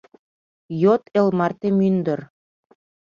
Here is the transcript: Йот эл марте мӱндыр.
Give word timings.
Йот 0.81 1.03
эл 1.19 1.27
марте 1.37 1.69
мӱндыр. 1.77 2.19